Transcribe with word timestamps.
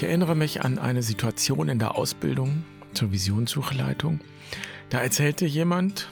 Ich 0.00 0.04
erinnere 0.04 0.34
mich 0.34 0.64
an 0.64 0.78
eine 0.78 1.02
Situation 1.02 1.68
in 1.68 1.78
der 1.78 1.94
Ausbildung 1.94 2.64
zur 2.94 3.12
Visionssuchleitung. 3.12 4.20
Da 4.88 5.02
erzählte 5.02 5.44
jemand 5.44 6.10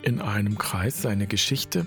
in 0.00 0.22
einem 0.22 0.56
Kreis 0.56 1.02
seine 1.02 1.26
Geschichte 1.26 1.86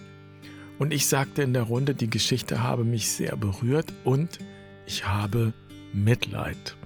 und 0.77 0.93
ich 0.93 1.07
sagte 1.07 1.41
in 1.41 1.53
der 1.53 1.63
Runde, 1.63 1.95
die 1.95 2.11
Geschichte 2.11 2.61
habe 2.61 2.83
mich 2.83 3.09
sehr 3.09 3.35
berührt 3.37 3.91
und 4.03 4.37
ich 4.85 5.07
habe 5.07 5.51
Mitleid. 5.93 6.77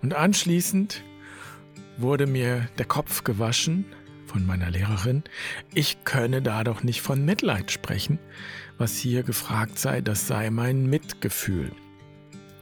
Und 0.00 0.14
anschließend 0.14 1.02
wurde 1.98 2.26
mir 2.26 2.70
der 2.78 2.86
Kopf 2.86 3.22
gewaschen 3.22 3.84
von 4.24 4.46
meiner 4.46 4.70
Lehrerin, 4.70 5.24
ich 5.74 6.04
könne 6.04 6.40
da 6.40 6.64
doch 6.64 6.82
nicht 6.82 7.02
von 7.02 7.22
Mitleid 7.22 7.70
sprechen. 7.70 8.18
Was 8.78 8.96
hier 8.96 9.24
gefragt 9.24 9.78
sei, 9.78 10.00
das 10.00 10.26
sei 10.26 10.48
mein 10.48 10.86
Mitgefühl. 10.86 11.70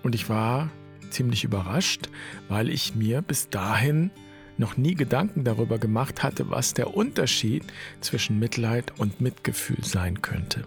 Und 0.03 0.17
ich 0.17 0.29
war 0.29 0.71
ziemlich 1.11 1.45
überrascht, 1.45 2.09
weil 2.49 2.69
ich 2.69 2.95
mir 2.95 3.23
bis 3.23 3.49
dahin 3.49 4.11
noch 4.57 4.77
nie 4.77 4.95
Gedanken 4.95 5.45
darüber 5.45 5.79
gemacht 5.79 6.23
hatte, 6.23 6.51
was 6.51 6.75
der 6.75 6.95
Unterschied 6.95 7.65
zwischen 8.01 8.39
Mitleid 8.39 8.99
und 8.99 9.21
Mitgefühl 9.21 9.85
sein 9.85 10.21
könnte. 10.21 10.65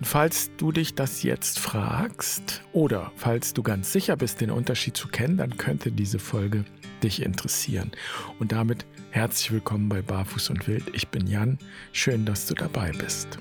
Und 0.00 0.06
falls 0.06 0.50
du 0.56 0.72
dich 0.72 0.94
das 0.94 1.22
jetzt 1.22 1.58
fragst 1.58 2.62
oder 2.72 3.12
falls 3.16 3.54
du 3.54 3.62
ganz 3.62 3.92
sicher 3.92 4.16
bist, 4.16 4.40
den 4.40 4.50
Unterschied 4.50 4.96
zu 4.96 5.08
kennen, 5.08 5.36
dann 5.36 5.56
könnte 5.56 5.92
diese 5.92 6.18
Folge 6.18 6.64
dich 7.02 7.22
interessieren. 7.22 7.92
Und 8.40 8.52
damit 8.52 8.86
herzlich 9.10 9.52
willkommen 9.52 9.88
bei 9.88 10.02
Barfuß 10.02 10.50
und 10.50 10.66
Wild. 10.66 10.84
Ich 10.94 11.08
bin 11.08 11.26
Jan. 11.26 11.58
Schön, 11.92 12.24
dass 12.24 12.46
du 12.46 12.54
dabei 12.54 12.90
bist. 12.92 13.38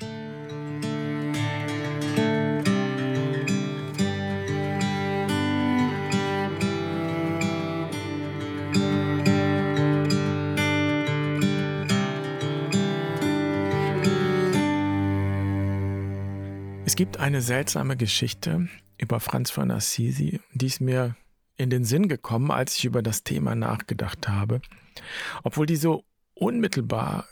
Eine 17.23 17.41
seltsame 17.41 17.95
Geschichte 17.95 18.67
über 18.97 19.21
Franz 19.21 19.49
von 19.49 19.71
Assisi, 19.71 20.41
die 20.53 20.65
ist 20.65 20.81
mir 20.81 21.15
in 21.55 21.69
den 21.69 21.85
Sinn 21.85 22.09
gekommen, 22.09 22.51
als 22.51 22.75
ich 22.75 22.83
über 22.83 23.01
das 23.01 23.23
Thema 23.23 23.55
nachgedacht 23.55 24.27
habe, 24.27 24.61
obwohl 25.41 25.65
die 25.65 25.77
so 25.77 26.03
unmittelbar 26.33 27.25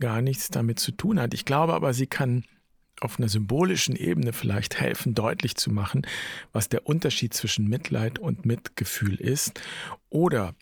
gar 0.00 0.20
nichts 0.20 0.48
damit 0.48 0.80
zu 0.80 0.90
tun 0.90 1.20
hat. 1.20 1.32
Ich 1.32 1.44
glaube 1.44 1.74
aber, 1.74 1.94
sie 1.94 2.08
kann 2.08 2.44
auf 3.00 3.20
einer 3.20 3.28
symbolischen 3.28 3.94
Ebene 3.94 4.32
vielleicht 4.32 4.80
helfen, 4.80 5.14
deutlich 5.14 5.54
zu 5.54 5.70
machen, 5.70 6.04
was 6.52 6.68
der 6.68 6.84
Unterschied 6.84 7.32
zwischen 7.32 7.68
Mitleid 7.68 8.18
und 8.18 8.46
Mitgefühl 8.46 9.14
ist 9.14 9.60
oder 10.10 10.56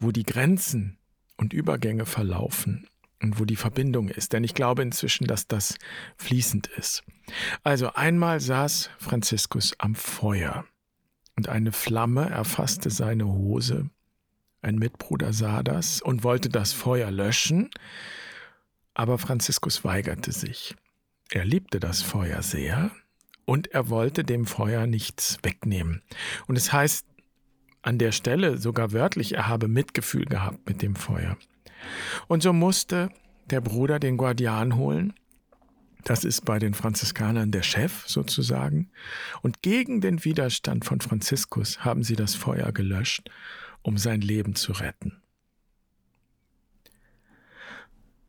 wo 0.00 0.10
die 0.10 0.24
Grenzen 0.24 0.98
und 1.36 1.52
Übergänge 1.52 2.04
verlaufen 2.04 2.88
und 3.24 3.40
wo 3.40 3.44
die 3.44 3.56
Verbindung 3.56 4.08
ist. 4.08 4.32
Denn 4.32 4.44
ich 4.44 4.54
glaube 4.54 4.82
inzwischen, 4.82 5.26
dass 5.26 5.48
das 5.48 5.76
fließend 6.16 6.66
ist. 6.66 7.02
Also 7.62 7.92
einmal 7.94 8.38
saß 8.38 8.90
Franziskus 8.98 9.74
am 9.78 9.94
Feuer 9.94 10.64
und 11.36 11.48
eine 11.48 11.72
Flamme 11.72 12.28
erfasste 12.28 12.90
seine 12.90 13.26
Hose. 13.26 13.88
Ein 14.60 14.76
Mitbruder 14.76 15.32
sah 15.32 15.62
das 15.62 16.00
und 16.00 16.22
wollte 16.22 16.48
das 16.48 16.72
Feuer 16.72 17.10
löschen, 17.10 17.70
aber 18.92 19.18
Franziskus 19.18 19.84
weigerte 19.84 20.32
sich. 20.32 20.76
Er 21.30 21.44
liebte 21.44 21.80
das 21.80 22.02
Feuer 22.02 22.42
sehr 22.42 22.90
und 23.46 23.68
er 23.68 23.88
wollte 23.88 24.24
dem 24.24 24.46
Feuer 24.46 24.86
nichts 24.86 25.38
wegnehmen. 25.42 26.02
Und 26.46 26.56
es 26.56 26.72
heißt 26.72 27.06
an 27.82 27.98
der 27.98 28.12
Stelle 28.12 28.58
sogar 28.58 28.92
wörtlich, 28.92 29.34
er 29.34 29.48
habe 29.48 29.68
Mitgefühl 29.68 30.26
gehabt 30.26 30.66
mit 30.66 30.82
dem 30.82 30.94
Feuer. 30.94 31.36
Und 32.28 32.42
so 32.42 32.52
musste 32.52 33.10
der 33.50 33.60
Bruder 33.60 33.98
den 33.98 34.16
Guardian 34.16 34.76
holen. 34.76 35.14
Das 36.04 36.24
ist 36.24 36.44
bei 36.44 36.58
den 36.58 36.74
Franziskanern 36.74 37.50
der 37.50 37.62
Chef 37.62 38.06
sozusagen. 38.06 38.90
Und 39.42 39.62
gegen 39.62 40.00
den 40.00 40.24
Widerstand 40.24 40.84
von 40.84 41.00
Franziskus 41.00 41.84
haben 41.84 42.02
sie 42.02 42.16
das 42.16 42.34
Feuer 42.34 42.72
gelöscht, 42.72 43.30
um 43.82 43.96
sein 43.96 44.20
Leben 44.20 44.54
zu 44.54 44.72
retten. 44.72 45.22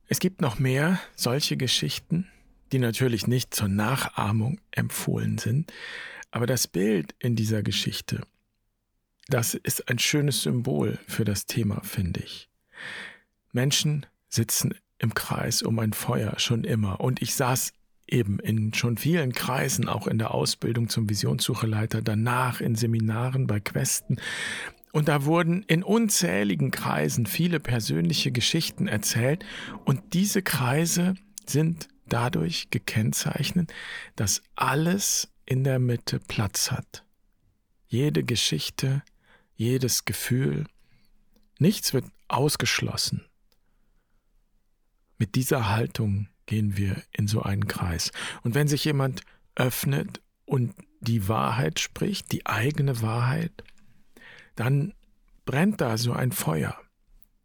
Es 0.08 0.20
gibt 0.20 0.40
noch 0.40 0.60
mehr 0.60 1.00
solche 1.16 1.58
Geschichten, 1.58 2.28
die 2.72 2.80
natürlich 2.80 3.28
nicht 3.28 3.54
zur 3.54 3.68
Nachahmung 3.68 4.60
empfohlen 4.72 5.38
sind, 5.38 5.74
aber 6.32 6.46
das 6.46 6.68
Bild 6.68 7.16
in 7.20 7.36
dieser 7.36 7.64
Geschichte, 7.64 8.22
das 9.28 9.56
ist 9.56 9.90
ein 9.90 9.98
schönes 9.98 10.44
Symbol 10.44 11.00
für 11.08 11.26
das 11.26 11.46
Thema, 11.46 11.82
finde 11.84 12.22
ich. 12.22 12.50
Menschen 13.56 14.06
sitzen 14.30 14.76
im 15.00 15.14
Kreis 15.14 15.64
um 15.64 15.80
ein 15.80 15.94
Feuer 15.94 16.38
schon 16.38 16.64
immer 16.64 17.00
und 17.00 17.22
ich 17.22 17.34
saß 17.36 17.74
eben 18.08 18.40
in 18.40 18.74
schon 18.74 18.98
vielen 18.98 19.34
Kreisen, 19.34 19.90
auch 19.90 20.06
in 20.08 20.20
der 20.20 20.34
Ausbildung 20.34 20.90
zum 20.90 21.10
Visionssucheleiter, 21.10 22.02
danach 22.02 22.62
in 22.62 22.76
Seminaren 22.76 23.48
bei 23.48 23.60
Questen. 23.60 24.18
Und 24.92 25.08
da 25.08 25.26
wurden 25.26 25.64
in 25.64 25.84
unzähligen 25.84 26.72
Kreisen 26.72 27.26
viele 27.26 27.60
persönliche 27.60 28.32
Geschichten 28.32 28.88
erzählt 28.88 29.44
und 29.86 30.14
diese 30.14 30.42
Kreise 30.42 31.16
sind 31.46 31.88
dadurch 32.08 32.70
gekennzeichnet, 32.70 33.74
dass 34.16 34.44
alles 34.56 35.30
in 35.46 35.64
der 35.64 35.80
Mitte 35.80 36.20
Platz 36.20 36.72
hat. 36.72 37.04
Jede 37.88 38.24
Geschichte, 38.24 39.04
jedes 39.56 40.06
Gefühl, 40.06 40.66
nichts 41.60 41.94
wird 41.94 42.06
ausgeschlossen. 42.28 43.26
Mit 45.18 45.36
dieser 45.36 45.70
Haltung 45.70 46.28
gehen 46.46 46.78
wir 46.78 47.02
in 47.12 47.28
so 47.28 47.42
einen 47.42 47.68
Kreis. 47.68 48.12
Und 48.44 48.56
wenn 48.56 48.68
sich 48.68 48.86
jemand 48.86 49.22
öffnet 49.56 50.22
und 50.46 50.74
die 51.00 51.28
Wahrheit 51.28 51.80
spricht, 51.80 52.32
die 52.32 52.46
eigene 52.46 53.02
Wahrheit, 53.02 53.64
dann 54.56 54.94
brennt 55.46 55.82
da 55.82 55.98
so 55.98 56.14
ein 56.14 56.32
Feuer. 56.32 56.76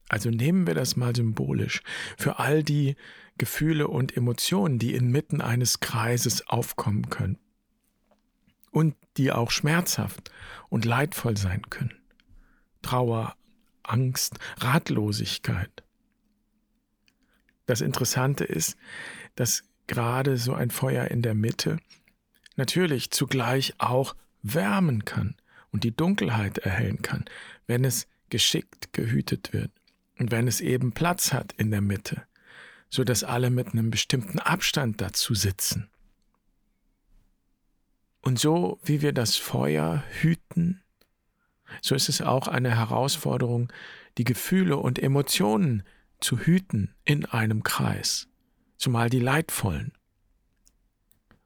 Also 0.09 0.31
nehmen 0.31 0.67
wir 0.67 0.75
das 0.75 0.97
mal 0.97 1.15
symbolisch 1.15 1.83
für 2.19 2.39
all 2.39 2.65
die 2.65 2.97
Gefühle 3.39 3.89
und 3.89 4.17
Emotionen, 4.17 4.79
die 4.79 4.95
inmitten 4.95 5.41
eines 5.41 5.81
Kreises 5.81 6.49
aufkommen 6.49 7.09
können 7.11 7.39
und 8.71 8.97
die 9.17 9.33
auch 9.33 9.51
schmerzhaft 9.51 10.31
und 10.69 10.85
leidvoll 10.85 11.37
sein 11.37 11.63
können. 11.71 11.95
Trauer, 12.83 13.37
Angst, 13.83 14.39
Ratlosigkeit. 14.59 15.85
Das 17.71 17.83
Interessante 17.83 18.43
ist, 18.43 18.77
dass 19.37 19.63
gerade 19.87 20.39
so 20.39 20.55
ein 20.55 20.71
Feuer 20.71 21.05
in 21.05 21.23
der 21.23 21.35
Mitte 21.35 21.79
natürlich 22.57 23.13
zugleich 23.13 23.75
auch 23.79 24.17
wärmen 24.43 25.05
kann 25.05 25.37
und 25.71 25.85
die 25.85 25.95
Dunkelheit 25.95 26.59
erhellen 26.59 27.01
kann, 27.01 27.27
wenn 27.69 27.85
es 27.85 28.09
geschickt 28.29 28.93
gehütet 28.93 29.53
wird 29.53 29.71
und 30.19 30.33
wenn 30.33 30.49
es 30.49 30.61
eben 30.61 30.91
Platz 30.91 31.33
hat 31.33 31.53
in 31.53 31.71
der 31.71 31.81
Mitte, 31.81 32.25
so 32.89 33.05
dass 33.05 33.23
alle 33.23 33.51
mit 33.51 33.69
einem 33.69 33.93
bestimmten 33.93 34.41
Abstand 34.41 35.01
dazu 35.01 35.35
sitzen. 35.35 35.89
Und 38.21 38.41
so 38.41 38.81
wie 38.83 39.01
wir 39.01 39.13
das 39.13 39.37
Feuer 39.37 40.03
hüten, 40.21 40.83
so 41.83 41.95
ist 41.95 42.09
es 42.09 42.21
auch 42.21 42.49
eine 42.49 42.77
Herausforderung, 42.77 43.73
die 44.19 44.25
Gefühle 44.25 44.77
und 44.77 44.99
Emotionen 44.99 45.85
zu 46.21 46.39
hüten 46.39 46.95
in 47.05 47.25
einem 47.25 47.63
Kreis, 47.63 48.29
zumal 48.77 49.11
die 49.11 49.21
leidvollen. 49.21 49.93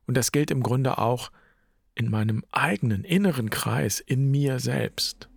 Und 0.07 0.17
das 0.17 0.33
gilt 0.33 0.51
im 0.51 0.63
Grunde 0.63 0.99
auch 0.99 1.31
in 1.95 2.11
meinem 2.11 2.45
eigenen 2.51 3.05
inneren 3.05 3.51
Kreis, 3.51 4.01
in 4.01 4.31
mir 4.31 4.59
selbst. 4.59 5.29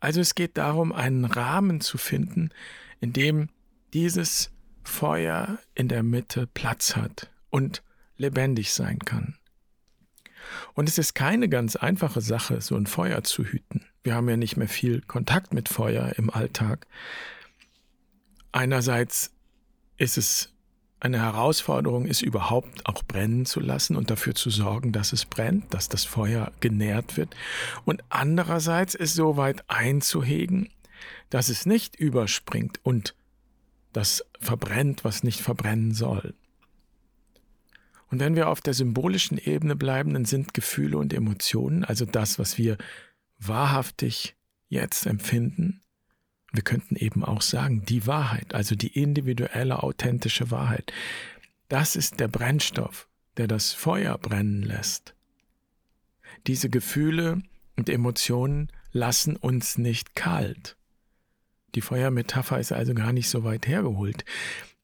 Also 0.00 0.20
es 0.20 0.34
geht 0.34 0.58
darum, 0.58 0.92
einen 0.92 1.24
Rahmen 1.24 1.80
zu 1.80 1.96
finden, 1.96 2.50
in 3.00 3.12
dem 3.12 3.48
dieses 3.94 4.50
Feuer 4.82 5.58
in 5.74 5.88
der 5.88 6.02
Mitte 6.02 6.46
Platz 6.46 6.96
hat 6.96 7.30
und 7.50 7.82
lebendig 8.16 8.72
sein 8.74 8.98
kann. 8.98 9.38
Und 10.74 10.88
es 10.88 10.98
ist 10.98 11.14
keine 11.14 11.48
ganz 11.48 11.76
einfache 11.76 12.20
Sache, 12.20 12.60
so 12.60 12.76
ein 12.76 12.86
Feuer 12.86 13.24
zu 13.24 13.44
hüten. 13.44 13.86
Wir 14.02 14.14
haben 14.14 14.28
ja 14.28 14.36
nicht 14.36 14.56
mehr 14.56 14.68
viel 14.68 15.00
Kontakt 15.00 15.54
mit 15.54 15.68
Feuer 15.68 16.12
im 16.16 16.28
Alltag. 16.28 16.86
Einerseits 18.54 19.32
ist 19.96 20.16
es 20.16 20.52
eine 21.00 21.20
Herausforderung, 21.20 22.06
es 22.06 22.22
überhaupt 22.22 22.86
auch 22.86 23.02
brennen 23.02 23.46
zu 23.46 23.58
lassen 23.58 23.96
und 23.96 24.10
dafür 24.10 24.36
zu 24.36 24.48
sorgen, 24.48 24.92
dass 24.92 25.12
es 25.12 25.24
brennt, 25.24 25.74
dass 25.74 25.88
das 25.88 26.04
Feuer 26.04 26.52
genährt 26.60 27.16
wird. 27.16 27.34
Und 27.84 28.04
andererseits 28.10 28.94
es 28.94 29.12
so 29.12 29.36
weit 29.36 29.68
einzuhegen, 29.68 30.68
dass 31.30 31.48
es 31.48 31.66
nicht 31.66 31.96
überspringt 31.96 32.78
und 32.84 33.16
das 33.92 34.24
verbrennt, 34.38 35.02
was 35.02 35.24
nicht 35.24 35.40
verbrennen 35.40 35.92
soll. 35.92 36.32
Und 38.08 38.20
wenn 38.20 38.36
wir 38.36 38.48
auf 38.48 38.60
der 38.60 38.74
symbolischen 38.74 39.36
Ebene 39.36 39.74
bleiben, 39.74 40.14
dann 40.14 40.26
sind 40.26 40.54
Gefühle 40.54 40.96
und 40.98 41.12
Emotionen, 41.12 41.84
also 41.84 42.04
das, 42.04 42.38
was 42.38 42.56
wir 42.56 42.78
wahrhaftig 43.36 44.36
jetzt 44.68 45.06
empfinden, 45.06 45.83
wir 46.54 46.62
könnten 46.62 46.96
eben 46.96 47.24
auch 47.24 47.42
sagen, 47.42 47.84
die 47.84 48.06
Wahrheit, 48.06 48.54
also 48.54 48.76
die 48.76 48.98
individuelle, 48.98 49.82
authentische 49.82 50.50
Wahrheit, 50.50 50.92
das 51.68 51.96
ist 51.96 52.20
der 52.20 52.28
Brennstoff, 52.28 53.08
der 53.36 53.48
das 53.48 53.72
Feuer 53.72 54.16
brennen 54.18 54.62
lässt. 54.62 55.14
Diese 56.46 56.70
Gefühle 56.70 57.42
und 57.76 57.88
Emotionen 57.88 58.70
lassen 58.92 59.36
uns 59.36 59.78
nicht 59.78 60.14
kalt. 60.14 60.76
Die 61.74 61.80
Feuermetapher 61.80 62.60
ist 62.60 62.70
also 62.70 62.94
gar 62.94 63.12
nicht 63.12 63.28
so 63.28 63.42
weit 63.42 63.66
hergeholt, 63.66 64.24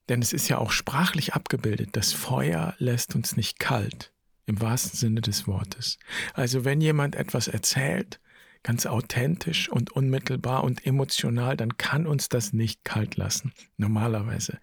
denn 0.09 0.21
es 0.21 0.33
ist 0.33 0.49
ja 0.49 0.57
auch 0.57 0.71
sprachlich 0.71 1.33
abgebildet. 1.33 1.91
Das 1.93 2.11
Feuer 2.11 2.75
lässt 2.79 3.15
uns 3.15 3.37
nicht 3.37 3.59
kalt, 3.59 4.11
im 4.45 4.59
wahrsten 4.59 4.97
Sinne 4.99 5.21
des 5.21 5.47
Wortes. 5.47 5.99
Also 6.33 6.65
wenn 6.65 6.81
jemand 6.81 7.15
etwas 7.15 7.47
erzählt, 7.47 8.19
ganz 8.63 8.85
authentisch 8.85 9.69
und 9.69 9.91
unmittelbar 9.91 10.63
und 10.63 10.85
emotional, 10.85 11.57
dann 11.57 11.77
kann 11.77 12.05
uns 12.05 12.29
das 12.29 12.53
nicht 12.53 12.83
kalt 12.83 13.17
lassen. 13.17 13.53
Normalerweise. 13.77 14.59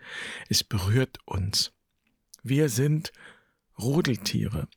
Es 0.49 0.63
berührt 0.63 1.19
uns. 1.25 1.73
Wir 2.43 2.69
sind 2.69 3.13
Rudeltiere. 3.79 4.69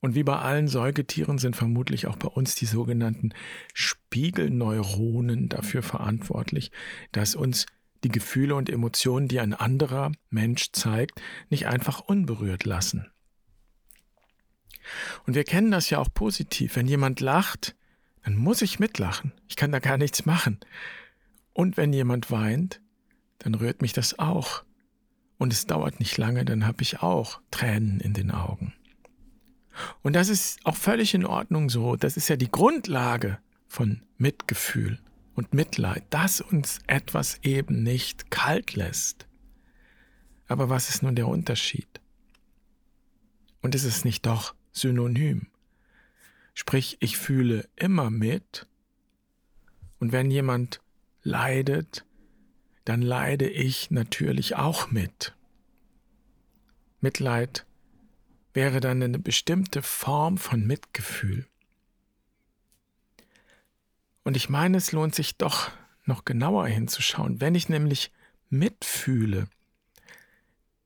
Und 0.00 0.14
wie 0.14 0.22
bei 0.22 0.38
allen 0.38 0.68
Säugetieren 0.68 1.38
sind 1.38 1.56
vermutlich 1.56 2.06
auch 2.06 2.16
bei 2.16 2.28
uns 2.28 2.54
die 2.54 2.66
sogenannten 2.66 3.32
Spiegelneuronen 3.74 5.48
dafür 5.48 5.82
verantwortlich, 5.82 6.70
dass 7.12 7.34
uns 7.34 7.66
die 8.04 8.10
Gefühle 8.10 8.54
und 8.54 8.70
Emotionen, 8.70 9.26
die 9.26 9.40
ein 9.40 9.54
anderer 9.54 10.12
Mensch 10.30 10.70
zeigt, 10.72 11.20
nicht 11.48 11.66
einfach 11.66 12.00
unberührt 12.00 12.64
lassen. 12.64 13.10
Und 15.26 15.34
wir 15.34 15.44
kennen 15.44 15.70
das 15.70 15.90
ja 15.90 15.98
auch 15.98 16.12
positiv. 16.12 16.76
Wenn 16.76 16.86
jemand 16.86 17.20
lacht, 17.20 17.74
dann 18.26 18.34
muss 18.34 18.60
ich 18.60 18.80
mitlachen. 18.80 19.30
Ich 19.48 19.54
kann 19.54 19.70
da 19.70 19.78
gar 19.78 19.98
nichts 19.98 20.26
machen. 20.26 20.58
Und 21.52 21.76
wenn 21.76 21.92
jemand 21.92 22.32
weint, 22.32 22.80
dann 23.38 23.54
rührt 23.54 23.82
mich 23.82 23.92
das 23.92 24.18
auch. 24.18 24.64
Und 25.38 25.52
es 25.52 25.66
dauert 25.66 26.00
nicht 26.00 26.16
lange, 26.18 26.44
dann 26.44 26.66
habe 26.66 26.82
ich 26.82 27.02
auch 27.02 27.40
Tränen 27.52 28.00
in 28.00 28.14
den 28.14 28.32
Augen. 28.32 28.74
Und 30.02 30.14
das 30.14 30.28
ist 30.28 30.58
auch 30.64 30.74
völlig 30.74 31.14
in 31.14 31.24
Ordnung 31.24 31.70
so. 31.70 31.94
Das 31.94 32.16
ist 32.16 32.26
ja 32.26 32.34
die 32.34 32.50
Grundlage 32.50 33.38
von 33.68 34.02
Mitgefühl 34.18 34.98
und 35.36 35.54
Mitleid, 35.54 36.02
dass 36.10 36.40
uns 36.40 36.80
etwas 36.88 37.38
eben 37.44 37.84
nicht 37.84 38.32
kalt 38.32 38.74
lässt. 38.74 39.28
Aber 40.48 40.68
was 40.68 40.88
ist 40.88 41.04
nun 41.04 41.14
der 41.14 41.28
Unterschied? 41.28 42.00
Und 43.62 43.76
ist 43.76 43.84
es 43.84 44.04
nicht 44.04 44.26
doch 44.26 44.56
synonym? 44.72 45.46
Sprich, 46.58 46.96
ich 47.00 47.18
fühle 47.18 47.68
immer 47.76 48.08
mit 48.08 48.66
und 49.98 50.10
wenn 50.10 50.30
jemand 50.30 50.80
leidet, 51.22 52.06
dann 52.86 53.02
leide 53.02 53.46
ich 53.46 53.90
natürlich 53.90 54.56
auch 54.56 54.90
mit. 54.90 55.36
Mitleid 57.00 57.66
wäre 58.54 58.80
dann 58.80 59.02
eine 59.02 59.18
bestimmte 59.18 59.82
Form 59.82 60.38
von 60.38 60.66
Mitgefühl. 60.66 61.46
Und 64.24 64.34
ich 64.34 64.48
meine, 64.48 64.78
es 64.78 64.92
lohnt 64.92 65.14
sich 65.14 65.36
doch 65.36 65.70
noch 66.06 66.24
genauer 66.24 66.66
hinzuschauen. 66.68 67.38
Wenn 67.38 67.54
ich 67.54 67.68
nämlich 67.68 68.12
mitfühle, 68.48 69.46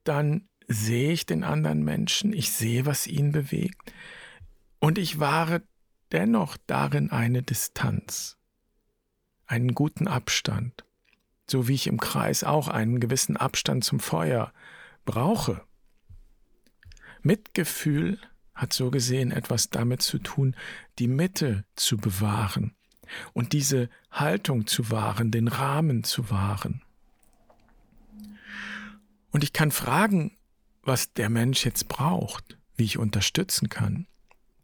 dann 0.02 0.48
sehe 0.66 1.12
ich 1.12 1.26
den 1.26 1.44
anderen 1.44 1.84
Menschen, 1.84 2.32
ich 2.32 2.50
sehe, 2.50 2.86
was 2.86 3.06
ihn 3.06 3.30
bewegt 3.30 3.92
und 4.80 4.98
ich 4.98 5.20
wahre 5.20 5.62
dennoch 6.10 6.56
darin 6.66 7.10
eine 7.10 7.42
Distanz, 7.42 8.36
einen 9.46 9.74
guten 9.74 10.08
Abstand, 10.08 10.84
so 11.48 11.68
wie 11.68 11.74
ich 11.74 11.86
im 11.86 12.00
Kreis 12.00 12.42
auch 12.42 12.68
einen 12.68 12.98
gewissen 12.98 13.36
Abstand 13.36 13.84
zum 13.84 14.00
Feuer 14.00 14.52
brauche. 15.04 15.62
Mitgefühl 17.22 18.18
hat 18.54 18.72
so 18.72 18.90
gesehen 18.90 19.30
etwas 19.30 19.70
damit 19.70 20.02
zu 20.02 20.18
tun, 20.18 20.56
die 20.98 21.08
Mitte 21.08 21.64
zu 21.76 21.96
bewahren 21.96 22.74
und 23.32 23.52
diese 23.52 23.88
Haltung 24.10 24.66
zu 24.66 24.90
wahren, 24.90 25.30
den 25.30 25.48
Rahmen 25.48 26.04
zu 26.04 26.30
wahren. 26.30 26.82
Und 29.30 29.44
ich 29.44 29.52
kann 29.52 29.70
fragen, 29.70 30.36
was 30.82 31.12
der 31.12 31.28
Mensch 31.28 31.64
jetzt 31.64 31.88
braucht, 31.88 32.58
wie 32.76 32.84
ich 32.84 32.98
unterstützen 32.98 33.68
kann. 33.68 34.06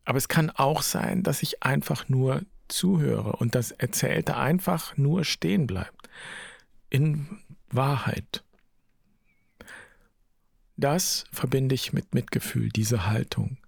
Aber 0.06 0.18
es 0.18 0.28
kann 0.28 0.50
auch 0.50 0.82
sein, 0.82 1.22
dass 1.24 1.42
ich 1.42 1.62
einfach 1.62 2.08
nur 2.08 2.42
zuhöre 2.68 3.32
und 3.32 3.54
das 3.54 3.72
Erzählte 3.72 4.36
einfach 4.36 4.96
nur 4.96 5.24
stehen 5.24 5.66
bleibt. 5.66 6.08
In 6.88 7.40
Wahrheit. 7.70 8.44
Das 10.76 11.24
verbinde 11.32 11.74
ich 11.74 11.92
mit 11.92 12.14
Mitgefühl, 12.14 12.68
diese 12.68 13.06
Haltung. 13.06 13.58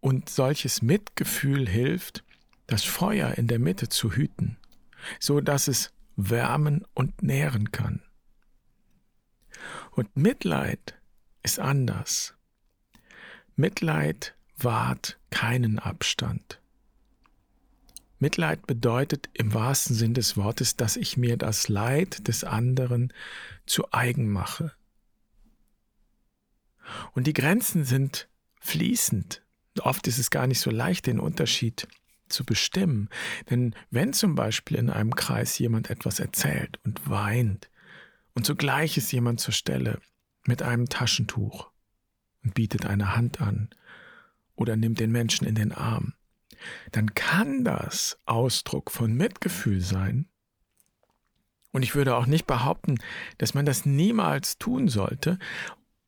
Und 0.00 0.28
solches 0.28 0.82
Mitgefühl 0.82 1.68
hilft, 1.68 2.24
das 2.66 2.82
Feuer 2.82 3.32
in 3.38 3.46
der 3.46 3.60
Mitte 3.60 3.88
zu 3.88 4.12
hüten, 4.12 4.58
so 5.20 5.40
dass 5.40 5.68
es 5.68 5.92
wärmen 6.16 6.84
und 6.94 7.22
nähren 7.22 7.70
kann. 7.70 8.02
Und 9.92 10.16
Mitleid 10.16 10.98
ist 11.44 11.60
anders. 11.60 12.34
Mitleid 13.54 14.35
wahrt 14.56 15.18
keinen 15.30 15.78
Abstand. 15.78 16.60
Mitleid 18.18 18.66
bedeutet 18.66 19.28
im 19.34 19.52
wahrsten 19.52 19.94
Sinn 19.94 20.14
des 20.14 20.36
Wortes, 20.36 20.76
dass 20.76 20.96
ich 20.96 21.16
mir 21.16 21.36
das 21.36 21.68
Leid 21.68 22.28
des 22.28 22.44
anderen 22.44 23.12
zu 23.66 23.92
eigen 23.92 24.30
mache, 24.30 24.72
und 27.12 27.26
die 27.26 27.32
Grenzen 27.32 27.84
sind 27.84 28.28
fließend. 28.60 29.42
Oft 29.80 30.06
ist 30.06 30.18
es 30.18 30.30
gar 30.30 30.46
nicht 30.46 30.60
so 30.60 30.70
leicht, 30.70 31.06
den 31.06 31.20
Unterschied 31.20 31.88
zu 32.28 32.44
bestimmen. 32.44 33.08
Denn 33.50 33.74
wenn 33.90 34.12
zum 34.12 34.34
Beispiel 34.34 34.76
in 34.78 34.90
einem 34.90 35.14
Kreis 35.14 35.58
jemand 35.58 35.90
etwas 35.90 36.18
erzählt 36.18 36.78
und 36.84 37.08
weint 37.08 37.70
und 38.34 38.46
zugleich 38.46 38.96
ist 38.96 39.12
jemand 39.12 39.40
zur 39.40 39.54
Stelle 39.54 40.00
mit 40.44 40.62
einem 40.62 40.88
Taschentuch 40.88 41.70
und 42.44 42.54
bietet 42.54 42.86
eine 42.86 43.16
Hand 43.16 43.40
an 43.40 43.70
oder 44.56 44.76
nimmt 44.76 44.98
den 44.98 45.12
Menschen 45.12 45.46
in 45.46 45.54
den 45.54 45.72
Arm, 45.72 46.14
dann 46.92 47.14
kann 47.14 47.64
das 47.64 48.18
Ausdruck 48.24 48.90
von 48.90 49.14
Mitgefühl 49.14 49.80
sein. 49.80 50.28
Und 51.72 51.82
ich 51.82 51.94
würde 51.94 52.16
auch 52.16 52.26
nicht 52.26 52.46
behaupten, 52.46 52.98
dass 53.38 53.54
man 53.54 53.66
das 53.66 53.84
niemals 53.84 54.58
tun 54.58 54.88
sollte. 54.88 55.38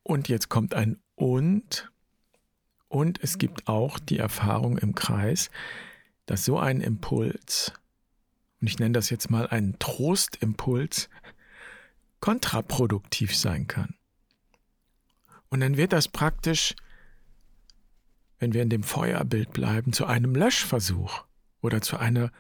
Und 0.03 0.29
jetzt 0.29 0.49
kommt 0.49 0.75
ein 0.75 0.99
und. 1.15 1.93
Und 2.89 3.23
es 3.23 3.37
gibt 3.37 3.69
auch 3.69 3.99
die 3.99 4.19
Erfahrung 4.19 4.79
im 4.79 4.95
Kreis, 4.95 5.51
dass 6.25 6.47
so 6.47 6.59
ein 6.59 6.81
Impuls, 6.81 7.73
und 8.61 8.67
ich 8.67 8.79
nenne 8.79 8.93
das 8.93 9.11
jetzt 9.11 9.31
mal 9.31 9.47
einen 9.47 9.79
Trostimpuls, 9.79 11.11
kontraproduktiv 12.21 13.37
sein 13.37 13.67
kann. 13.67 13.95
Und 15.51 15.61
dann 15.61 15.77
wird 15.77 15.93
das 15.93 16.09
praktisch, 16.09 16.75
wenn 18.39 18.53
wir 18.55 18.63
in 18.63 18.71
dem 18.71 18.83
Feuerbild 18.83 19.53
bleiben, 19.53 19.93
zu 19.93 20.07
einem 20.07 20.35
Löschversuch 20.35 21.25
oder 21.61 21.81
zu 21.81 21.97
einer 21.97 22.31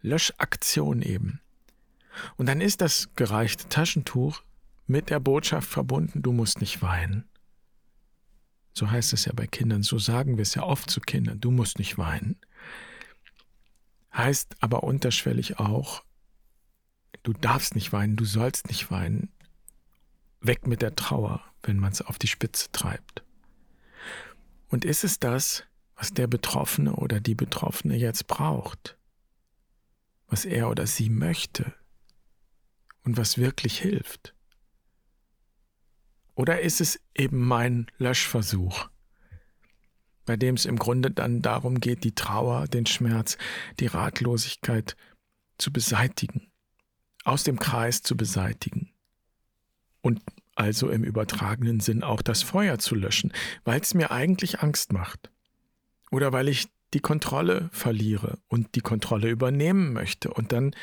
Löschaktion 0.00 1.02
eben. 1.02 1.40
Und 2.36 2.46
dann 2.46 2.60
ist 2.60 2.80
das 2.80 3.10
gereichte 3.16 3.68
Taschentuch 3.68 4.42
mit 4.86 5.10
der 5.10 5.20
Botschaft 5.20 5.68
verbunden, 5.68 6.22
du 6.22 6.32
musst 6.32 6.60
nicht 6.60 6.82
weinen. 6.82 7.28
So 8.72 8.90
heißt 8.90 9.12
es 9.12 9.24
ja 9.24 9.32
bei 9.34 9.46
Kindern, 9.46 9.82
so 9.82 9.98
sagen 9.98 10.36
wir 10.36 10.42
es 10.42 10.54
ja 10.54 10.62
oft 10.62 10.90
zu 10.90 11.00
Kindern, 11.00 11.40
du 11.40 11.50
musst 11.50 11.78
nicht 11.78 11.98
weinen. 11.98 12.36
Heißt 14.14 14.56
aber 14.60 14.84
unterschwellig 14.84 15.58
auch, 15.58 16.02
du 17.22 17.32
darfst 17.32 17.74
nicht 17.74 17.92
weinen, 17.92 18.16
du 18.16 18.24
sollst 18.24 18.68
nicht 18.68 18.90
weinen. 18.90 19.30
Weg 20.40 20.66
mit 20.66 20.82
der 20.82 20.94
Trauer, 20.94 21.42
wenn 21.62 21.78
man 21.78 21.92
es 21.92 22.02
auf 22.02 22.18
die 22.18 22.28
Spitze 22.28 22.70
treibt. 22.70 23.24
Und 24.68 24.84
ist 24.84 25.04
es 25.04 25.18
das, 25.18 25.64
was 25.96 26.12
der 26.12 26.26
Betroffene 26.26 26.94
oder 26.94 27.20
die 27.20 27.34
Betroffene 27.34 27.96
jetzt 27.96 28.26
braucht? 28.26 28.96
Was 30.28 30.44
er 30.44 30.68
oder 30.68 30.86
sie 30.86 31.10
möchte? 31.10 31.74
Und 33.02 33.16
was 33.16 33.38
wirklich 33.38 33.78
hilft? 33.78 34.34
Oder 36.34 36.60
ist 36.60 36.80
es 36.80 37.00
eben 37.16 37.44
mein 37.44 37.90
Löschversuch, 37.96 38.88
bei 40.24 40.36
dem 40.36 40.54
es 40.54 40.66
im 40.66 40.78
Grunde 40.78 41.10
dann 41.10 41.42
darum 41.42 41.80
geht, 41.80 42.04
die 42.04 42.14
Trauer, 42.14 42.68
den 42.68 42.86
Schmerz, 42.86 43.38
die 43.80 43.86
Ratlosigkeit 43.86 44.96
zu 45.56 45.72
beseitigen, 45.72 46.52
aus 47.24 47.42
dem 47.42 47.58
Kreis 47.58 48.02
zu 48.02 48.16
beseitigen 48.16 48.92
und 50.00 50.22
also 50.58 50.90
im 50.90 51.04
übertragenen 51.04 51.80
Sinn 51.80 52.02
auch 52.02 52.20
das 52.20 52.42
Feuer 52.42 52.78
zu 52.78 52.94
löschen, 52.94 53.32
weil 53.64 53.80
es 53.80 53.94
mir 53.94 54.10
eigentlich 54.10 54.60
Angst 54.60 54.92
macht. 54.92 55.30
Oder 56.10 56.32
weil 56.32 56.48
ich 56.48 56.68
die 56.94 57.00
Kontrolle 57.00 57.68
verliere 57.72 58.38
und 58.48 58.74
die 58.74 58.80
Kontrolle 58.80 59.28
übernehmen 59.28 59.92
möchte. 59.92 60.32
Und 60.32 60.52
dann, 60.52 60.74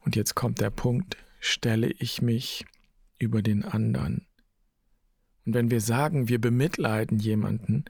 und 0.00 0.14
jetzt 0.16 0.34
kommt 0.34 0.60
der 0.60 0.70
Punkt, 0.70 1.16
stelle 1.40 1.90
ich 1.90 2.22
mich 2.22 2.66
über 3.18 3.42
den 3.42 3.64
anderen. 3.64 4.26
Und 5.44 5.54
wenn 5.54 5.70
wir 5.70 5.80
sagen, 5.80 6.28
wir 6.28 6.40
bemitleiden 6.40 7.18
jemanden, 7.18 7.84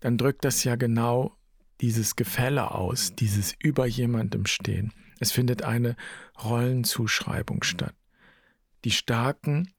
dann 0.00 0.16
drückt 0.16 0.44
das 0.44 0.64
ja 0.64 0.76
genau 0.76 1.36
dieses 1.80 2.16
Gefälle 2.16 2.70
aus, 2.70 3.14
dieses 3.14 3.54
über 3.58 3.86
jemandem 3.86 4.46
stehen. 4.46 4.92
Es 5.18 5.32
findet 5.32 5.62
eine 5.62 5.96
Rollenzuschreibung 6.42 7.62
statt. 7.62 7.94
Die 8.84 8.90
Starken 8.90 9.72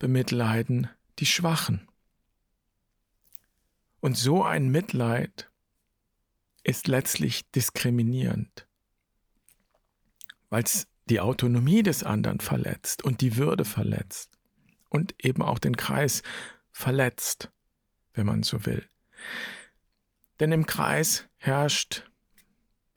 bemitleiden 0.00 0.88
die 1.20 1.26
Schwachen. 1.26 1.86
Und 4.00 4.16
so 4.16 4.42
ein 4.42 4.70
Mitleid 4.70 5.48
ist 6.64 6.88
letztlich 6.88 7.48
diskriminierend, 7.52 8.66
weil 10.48 10.64
es 10.64 10.88
die 11.08 11.20
Autonomie 11.20 11.82
des 11.82 12.02
anderen 12.02 12.40
verletzt 12.40 13.04
und 13.04 13.20
die 13.20 13.36
Würde 13.36 13.64
verletzt 13.64 14.38
und 14.88 15.14
eben 15.24 15.42
auch 15.42 15.58
den 15.58 15.76
Kreis 15.76 16.22
verletzt, 16.72 17.52
wenn 18.14 18.26
man 18.26 18.42
so 18.42 18.64
will. 18.66 18.88
Denn 20.40 20.50
im 20.50 20.66
Kreis 20.66 21.28
herrscht 21.36 22.10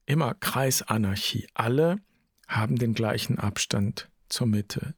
immer 0.06 0.34
Kreisanarchie. 0.36 1.48
Alle 1.54 2.00
haben 2.48 2.78
den 2.78 2.94
gleichen 2.94 3.40
Abstand 3.40 4.10
zur 4.30 4.48
Mitte. 4.48 4.96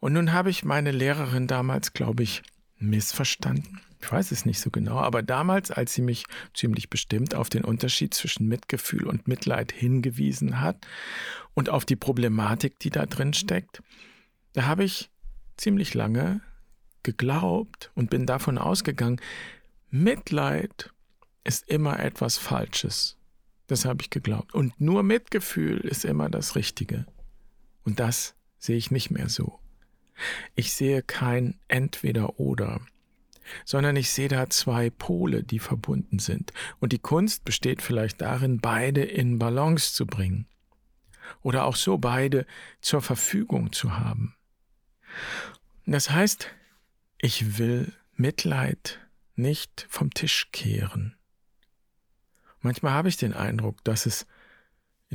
Und 0.00 0.14
nun 0.14 0.32
habe 0.32 0.50
ich 0.50 0.64
meine 0.64 0.90
Lehrerin 0.90 1.46
damals, 1.46 1.92
glaube 1.92 2.22
ich, 2.22 2.42
missverstanden. 2.78 3.80
Ich 4.00 4.12
weiß 4.12 4.32
es 4.32 4.44
nicht 4.44 4.60
so 4.60 4.70
genau, 4.70 4.98
aber 4.98 5.22
damals, 5.22 5.70
als 5.70 5.94
sie 5.94 6.02
mich 6.02 6.24
ziemlich 6.52 6.90
bestimmt 6.90 7.34
auf 7.34 7.48
den 7.48 7.64
Unterschied 7.64 8.12
zwischen 8.12 8.46
Mitgefühl 8.46 9.06
und 9.06 9.28
Mitleid 9.28 9.72
hingewiesen 9.72 10.60
hat 10.60 10.86
und 11.54 11.70
auf 11.70 11.86
die 11.86 11.96
Problematik, 11.96 12.78
die 12.80 12.90
da 12.90 13.06
drin 13.06 13.32
steckt, 13.32 13.82
da 14.52 14.66
habe 14.66 14.84
ich 14.84 15.10
ziemlich 15.56 15.94
lange 15.94 16.42
geglaubt 17.02 17.92
und 17.94 18.10
bin 18.10 18.26
davon 18.26 18.58
ausgegangen, 18.58 19.20
Mitleid 19.90 20.90
ist 21.44 21.68
immer 21.68 21.98
etwas 22.00 22.36
Falsches. 22.36 23.16
Das 23.68 23.84
habe 23.84 24.02
ich 24.02 24.10
geglaubt. 24.10 24.52
Und 24.54 24.78
nur 24.80 25.02
Mitgefühl 25.02 25.78
ist 25.78 26.04
immer 26.04 26.28
das 26.28 26.56
Richtige. 26.56 27.06
Und 27.84 28.00
das 28.00 28.34
sehe 28.64 28.76
ich 28.76 28.90
nicht 28.90 29.10
mehr 29.10 29.28
so. 29.28 29.58
Ich 30.54 30.72
sehe 30.72 31.02
kein 31.02 31.58
entweder 31.68 32.38
oder, 32.40 32.80
sondern 33.64 33.96
ich 33.96 34.10
sehe 34.10 34.28
da 34.28 34.48
zwei 34.48 34.90
Pole, 34.90 35.42
die 35.42 35.58
verbunden 35.58 36.18
sind. 36.18 36.52
Und 36.80 36.92
die 36.92 36.98
Kunst 36.98 37.44
besteht 37.44 37.82
vielleicht 37.82 38.20
darin, 38.20 38.60
beide 38.60 39.02
in 39.02 39.38
Balance 39.38 39.92
zu 39.92 40.06
bringen. 40.06 40.46
Oder 41.42 41.64
auch 41.64 41.76
so 41.76 41.98
beide 41.98 42.46
zur 42.80 43.02
Verfügung 43.02 43.72
zu 43.72 43.98
haben. 43.98 44.34
Das 45.86 46.10
heißt, 46.10 46.50
ich 47.18 47.58
will 47.58 47.92
Mitleid 48.14 49.00
nicht 49.34 49.86
vom 49.90 50.12
Tisch 50.12 50.50
kehren. 50.52 51.16
Manchmal 52.60 52.92
habe 52.92 53.08
ich 53.08 53.16
den 53.16 53.34
Eindruck, 53.34 53.84
dass 53.84 54.06
es 54.06 54.26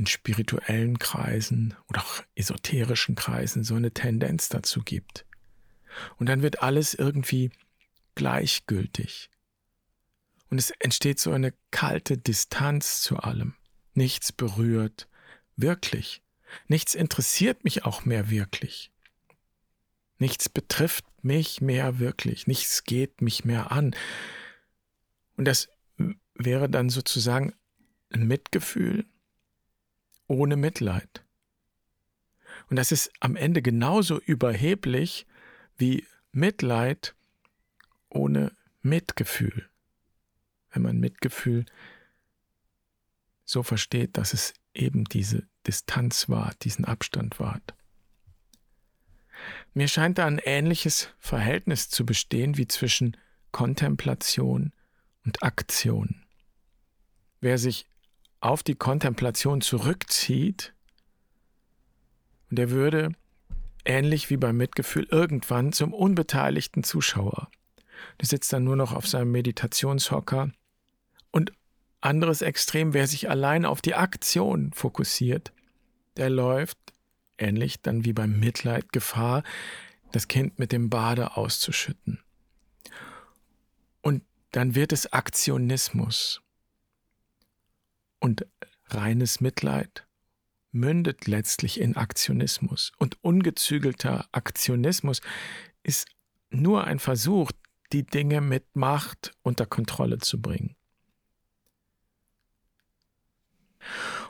in 0.00 0.06
spirituellen 0.06 0.98
Kreisen 0.98 1.74
oder 1.86 2.00
auch 2.00 2.22
esoterischen 2.34 3.16
Kreisen 3.16 3.64
so 3.64 3.74
eine 3.74 3.92
Tendenz 3.92 4.48
dazu 4.48 4.80
gibt. 4.80 5.26
Und 6.16 6.26
dann 6.26 6.40
wird 6.40 6.62
alles 6.62 6.94
irgendwie 6.94 7.50
gleichgültig. 8.14 9.28
Und 10.48 10.56
es 10.56 10.70
entsteht 10.70 11.20
so 11.20 11.32
eine 11.32 11.52
kalte 11.70 12.16
Distanz 12.16 13.02
zu 13.02 13.18
allem. 13.18 13.54
Nichts 13.92 14.32
berührt 14.32 15.06
wirklich. 15.56 16.22
Nichts 16.66 16.94
interessiert 16.94 17.62
mich 17.62 17.84
auch 17.84 18.06
mehr 18.06 18.30
wirklich. 18.30 18.90
Nichts 20.16 20.48
betrifft 20.48 21.04
mich 21.22 21.60
mehr 21.60 21.98
wirklich. 21.98 22.46
Nichts 22.46 22.84
geht 22.84 23.20
mich 23.20 23.44
mehr 23.44 23.70
an. 23.70 23.94
Und 25.36 25.44
das 25.44 25.68
wäre 26.34 26.70
dann 26.70 26.88
sozusagen 26.88 27.52
ein 28.08 28.26
Mitgefühl 28.26 29.04
ohne 30.30 30.56
Mitleid. 30.56 31.24
Und 32.70 32.76
das 32.76 32.92
ist 32.92 33.10
am 33.18 33.34
Ende 33.34 33.62
genauso 33.62 34.20
überheblich 34.20 35.26
wie 35.76 36.06
Mitleid 36.30 37.16
ohne 38.08 38.52
Mitgefühl. 38.80 39.68
Wenn 40.70 40.82
man 40.82 41.00
Mitgefühl 41.00 41.66
so 43.44 43.64
versteht, 43.64 44.16
dass 44.16 44.32
es 44.32 44.54
eben 44.72 45.04
diese 45.04 45.48
Distanz 45.66 46.28
wahrt, 46.28 46.62
diesen 46.64 46.84
Abstand 46.84 47.40
wahrt. 47.40 47.74
Mir 49.74 49.88
scheint 49.88 50.18
da 50.18 50.26
ein 50.26 50.38
ähnliches 50.38 51.08
Verhältnis 51.18 51.88
zu 51.88 52.06
bestehen 52.06 52.56
wie 52.56 52.68
zwischen 52.68 53.16
Kontemplation 53.50 54.72
und 55.24 55.42
Aktion. 55.42 56.24
Wer 57.40 57.58
sich 57.58 57.86
auf 58.40 58.62
die 58.62 58.74
Kontemplation 58.74 59.60
zurückzieht, 59.60 60.74
der 62.50 62.70
würde, 62.70 63.12
ähnlich 63.84 64.30
wie 64.30 64.36
beim 64.36 64.56
Mitgefühl, 64.56 65.06
irgendwann 65.10 65.72
zum 65.72 65.92
unbeteiligten 65.94 66.82
Zuschauer. 66.82 67.48
Der 68.20 68.26
sitzt 68.26 68.52
dann 68.52 68.64
nur 68.64 68.76
noch 68.76 68.92
auf 68.92 69.06
seinem 69.06 69.30
Meditationshocker. 69.30 70.50
Und 71.30 71.52
anderes 72.00 72.42
Extrem, 72.42 72.94
wer 72.94 73.06
sich 73.06 73.28
allein 73.28 73.64
auf 73.64 73.82
die 73.82 73.94
Aktion 73.94 74.72
fokussiert, 74.72 75.52
der 76.16 76.30
läuft, 76.30 76.78
ähnlich 77.38 77.82
dann 77.82 78.04
wie 78.04 78.12
beim 78.12 78.40
Mitleid, 78.40 78.92
Gefahr, 78.92 79.42
das 80.12 80.28
Kind 80.28 80.58
mit 80.58 80.72
dem 80.72 80.90
Bade 80.90 81.36
auszuschütten. 81.36 82.20
Und 84.02 84.22
dann 84.50 84.74
wird 84.74 84.92
es 84.92 85.12
Aktionismus. 85.12 86.42
Und 88.20 88.46
reines 88.86 89.40
Mitleid 89.40 90.06
mündet 90.72 91.26
letztlich 91.26 91.80
in 91.80 91.96
Aktionismus. 91.96 92.92
Und 92.98 93.22
ungezügelter 93.22 94.28
Aktionismus 94.32 95.20
ist 95.82 96.06
nur 96.50 96.84
ein 96.84 96.98
Versuch, 96.98 97.50
die 97.92 98.04
Dinge 98.04 98.40
mit 98.40 98.76
Macht 98.76 99.32
unter 99.42 99.66
Kontrolle 99.66 100.18
zu 100.18 100.40
bringen. 100.40 100.76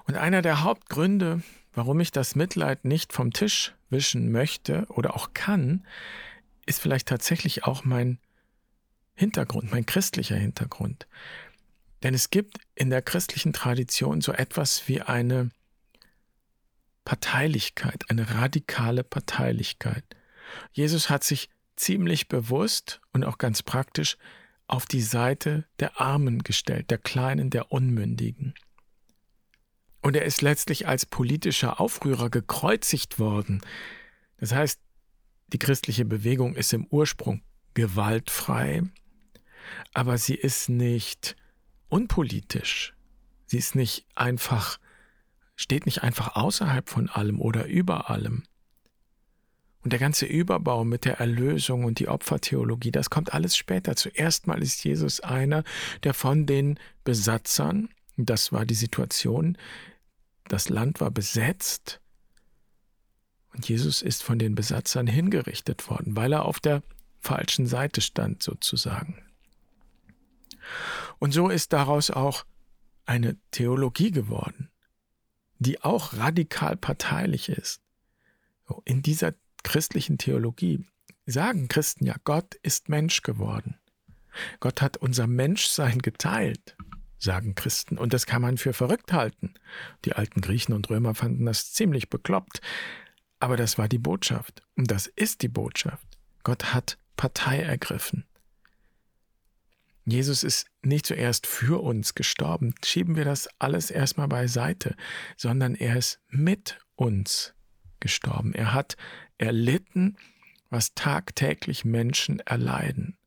Und 0.05 0.17
einer 0.17 0.43
der 0.43 0.63
Hauptgründe, 0.63 1.43
warum 1.73 2.01
ich 2.01 2.11
das 2.11 2.37
Mitleid 2.37 2.85
nicht 2.85 3.13
vom 3.13 3.33
Tisch 3.33 3.75
wischen 3.91 4.33
möchte 4.33 4.87
oder 4.89 5.15
auch 5.15 5.35
kann, 5.35 5.87
ist 6.67 6.81
vielleicht 6.81 7.09
tatsächlich 7.09 7.65
auch 7.65 7.85
mein 7.85 8.19
Hintergrund, 9.15 9.71
mein 9.71 9.85
christlicher 9.85 10.37
Hintergrund. 10.37 11.07
Denn 12.03 12.15
es 12.15 12.31
gibt 12.31 12.59
in 12.75 12.91
der 12.91 13.03
christlichen 13.03 13.53
Tradition 13.53 14.21
so 14.21 14.33
etwas 14.33 14.89
wie 14.89 15.03
eine 15.03 15.51
Parteilichkeit, 17.05 18.09
eine 18.09 18.35
radikale 18.35 19.05
Parteilichkeit. 19.05 20.05
Jesus 20.73 21.11
hat 21.11 21.25
sich 21.25 21.49
ziemlich 21.77 22.29
bewusst 22.29 23.01
und 23.13 23.25
auch 23.25 23.39
ganz 23.39 23.63
praktisch 23.63 24.17
auf 24.67 24.87
die 24.87 25.03
Seite 25.03 25.67
der 25.81 26.01
Armen 26.01 26.43
gestellt, 26.43 26.91
der 26.91 26.99
Kleinen, 26.99 27.51
der 27.51 27.73
Unmündigen. 27.73 28.55
Und 30.03 30.17
er 30.17 30.25
ist 30.25 30.43
letztlich 30.43 30.87
als 30.87 31.05
politischer 31.05 31.81
Aufrührer 31.81 32.31
gekreuzigt 32.31 33.19
worden. 33.19 33.61
Das 34.39 34.53
heißt, 34.53 34.81
die 35.49 35.59
christliche 35.59 36.05
Bewegung 36.05 36.55
ist 36.55 36.73
im 36.73 36.87
Ursprung 36.87 37.43
gewaltfrei, 37.75 38.83
aber 39.93 40.17
sie 40.17 40.35
ist 40.35 40.69
nicht 40.69 41.37
unpolitisch. 41.91 42.95
Sie 43.47 43.59
ist 43.59 43.75
nicht 43.75 44.07
einfach, 44.15 44.79
steht 45.57 45.87
nicht 45.87 46.03
einfach 46.03 46.37
außerhalb 46.37 46.89
von 46.89 47.09
allem 47.09 47.41
oder 47.41 47.67
über 47.67 48.09
allem. 48.11 48.45
Und 49.83 49.93
der 49.93 49.99
ganze 49.99 50.27
Überbau 50.27 50.85
mit 50.85 51.05
der 51.05 51.21
Erlösung 51.21 51.85
und 51.85 51.99
die 51.99 52.09
Opfertheologie, 52.09 52.91
das 52.91 53.11
kommt 53.11 53.33
alles 53.33 53.57
später. 53.57 53.97
Zuerst 53.97 54.47
mal 54.47 54.63
ist 54.63 54.85
Jesus 54.85 55.21
einer, 55.21 55.65
der 56.03 56.15
von 56.15 56.47
den 56.47 56.79
Besatzern, 57.03 57.89
das 58.17 58.53
war 58.53 58.67
die 58.67 58.75
Situation, 58.75 59.57
das 60.49 60.69
Land 60.69 61.01
war 61.01 61.11
besetzt 61.11 62.01
und 63.53 63.69
Jesus 63.69 64.03
ist 64.03 64.23
von 64.23 64.39
den 64.39 64.55
Besatzern 64.55 65.07
hingerichtet 65.07 65.89
worden, 65.89 66.17
weil 66.17 66.33
er 66.33 66.45
auf 66.45 66.61
der 66.61 66.83
falschen 67.21 67.67
Seite 67.67 68.01
stand 68.01 68.43
sozusagen. 68.43 69.23
Und 71.21 71.33
so 71.33 71.49
ist 71.49 71.73
daraus 71.73 72.11
auch 72.11 72.45
eine 73.05 73.37
Theologie 73.53 74.11
geworden, 74.11 74.71
die 75.59 75.83
auch 75.83 76.15
radikal 76.15 76.77
parteilich 76.77 77.49
ist, 77.49 77.83
In 78.85 79.03
dieser 79.03 79.35
christlichen 79.63 80.17
Theologie 80.17 80.87
sagen 81.27 81.69
Christen 81.69 82.07
ja, 82.07 82.17
Gott 82.25 82.55
ist 82.63 82.89
Mensch 82.89 83.23
geworden. 83.23 83.79
Gott 84.61 84.81
hat 84.81 84.97
unser 84.97 85.27
Menschsein 85.27 85.99
geteilt, 85.99 86.77
sagen 87.19 87.55
Christen. 87.55 87.99
Und 87.99 88.15
das 88.15 88.27
kann 88.27 88.43
man 88.43 88.57
für 88.57 88.73
verrückt 88.73 89.13
halten. 89.13 89.55
Die 90.05 90.15
alten 90.15 90.41
Griechen 90.41 90.73
und 90.73 90.89
Römer 90.89 91.15
fanden 91.15 91.47
das 91.47 91.73
ziemlich 91.73 92.09
bekloppt. 92.09 92.61
Aber 93.41 93.57
das 93.57 93.77
war 93.77 93.89
die 93.89 93.99
Botschaft. 93.99 94.63
Und 94.77 94.91
das 94.91 95.07
ist 95.07 95.43
die 95.43 95.49
Botschaft. 95.49 96.07
Gott 96.45 96.73
hat 96.73 96.97
Partei 97.17 97.61
ergriffen. 97.61 98.25
Jesus 100.05 100.43
ist 100.43 100.67
nicht 100.83 101.07
zuerst 101.07 101.47
für 101.47 101.83
uns 101.83 102.15
gestorben, 102.15 102.75
schieben 102.85 103.17
wir 103.17 103.25
das 103.25 103.49
alles 103.59 103.91
erstmal 103.91 104.29
beiseite, 104.29 104.97
sondern 105.37 105.75
er 105.75 105.97
ist 105.97 106.21
mit 106.29 106.79
uns 106.97 107.55
gestorben. 108.01 108.55
Er 108.55 108.73
hat 108.73 108.97
erlitten, 109.39 110.17
was 110.71 110.95
tagtäglich 110.95 111.85
Menschen 111.85 112.41
erleiden. 112.41 113.19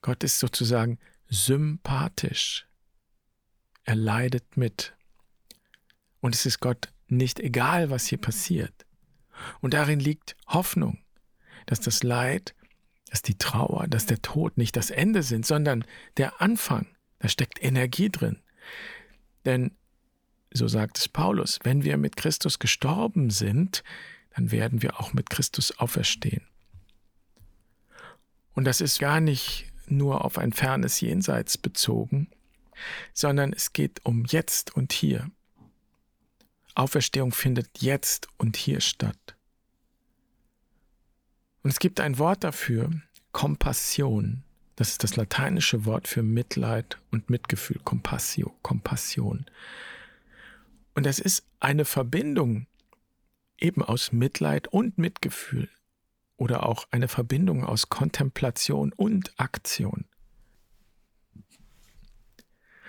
Gott 0.00 0.22
ist 0.22 0.38
sozusagen 0.38 0.98
sympathisch. 1.28 2.66
Er 3.84 3.96
leidet 3.96 4.56
mit. 4.56 4.94
Und 6.20 6.34
es 6.34 6.46
ist 6.46 6.60
Gott 6.60 6.92
nicht 7.08 7.40
egal, 7.40 7.90
was 7.90 8.06
hier 8.06 8.18
passiert. 8.18 8.86
Und 9.60 9.74
darin 9.74 10.00
liegt 10.00 10.36
Hoffnung, 10.46 10.98
dass 11.66 11.80
das 11.80 12.02
Leid, 12.02 12.54
dass 13.10 13.22
die 13.22 13.38
Trauer, 13.38 13.86
dass 13.88 14.06
der 14.06 14.22
Tod 14.22 14.58
nicht 14.58 14.76
das 14.76 14.90
Ende 14.90 15.22
sind, 15.22 15.46
sondern 15.46 15.84
der 16.16 16.40
Anfang. 16.40 16.86
Da 17.18 17.28
steckt 17.28 17.62
Energie 17.62 18.10
drin. 18.10 18.38
Denn, 19.44 19.72
so 20.52 20.68
sagt 20.68 20.98
es 20.98 21.08
Paulus, 21.08 21.58
wenn 21.62 21.84
wir 21.84 21.96
mit 21.96 22.16
Christus 22.16 22.58
gestorben 22.58 23.30
sind, 23.30 23.82
dann 24.34 24.50
werden 24.50 24.82
wir 24.82 25.00
auch 25.00 25.12
mit 25.12 25.30
Christus 25.30 25.78
auferstehen. 25.78 26.46
Und 28.54 28.64
das 28.64 28.80
ist 28.80 28.98
gar 28.98 29.20
nicht 29.20 29.66
nur 29.86 30.24
auf 30.24 30.38
ein 30.38 30.52
fernes 30.52 31.00
Jenseits 31.00 31.58
bezogen, 31.58 32.28
sondern 33.12 33.52
es 33.52 33.72
geht 33.72 34.04
um 34.04 34.24
jetzt 34.26 34.74
und 34.76 34.92
hier. 34.92 35.30
Auferstehung 36.74 37.32
findet 37.32 37.80
jetzt 37.80 38.28
und 38.36 38.56
hier 38.56 38.80
statt. 38.80 39.37
Und 41.62 41.70
es 41.70 41.78
gibt 41.78 42.00
ein 42.00 42.18
Wort 42.18 42.44
dafür, 42.44 42.90
Kompassion. 43.32 44.44
Das 44.76 44.90
ist 44.90 45.02
das 45.02 45.16
lateinische 45.16 45.84
Wort 45.84 46.06
für 46.06 46.22
Mitleid 46.22 46.98
und 47.10 47.30
Mitgefühl, 47.30 47.80
Compassio, 47.84 48.56
Kompassion. 48.62 49.46
Und 50.94 51.04
das 51.04 51.18
ist 51.18 51.44
eine 51.60 51.84
Verbindung 51.84 52.66
eben 53.58 53.82
aus 53.82 54.12
Mitleid 54.12 54.68
und 54.68 54.98
Mitgefühl 54.98 55.68
oder 56.36 56.64
auch 56.64 56.86
eine 56.90 57.08
Verbindung 57.08 57.64
aus 57.64 57.88
Kontemplation 57.88 58.92
und 58.92 59.38
Aktion. 59.38 60.04